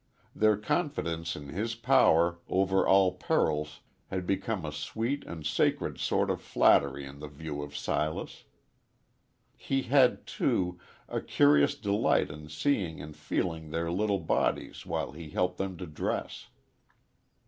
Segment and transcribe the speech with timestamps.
[0.35, 6.31] Their confidence in his power over all perils had become a sweet and sacred sort
[6.31, 8.45] of flattery in the view of Silas.
[9.55, 15.29] He had, too, a curious delight in seeing and feeling their little bodies while he
[15.29, 16.47] helped them to dress.